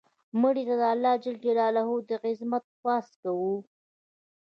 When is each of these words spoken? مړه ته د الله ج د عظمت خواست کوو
مړه 0.41 0.63
ته 0.67 0.75
د 0.81 0.83
الله 0.93 1.13
ج 1.23 1.25
د 2.11 2.17
عظمت 2.25 2.63
خواست 2.77 3.13
کوو 3.21 3.55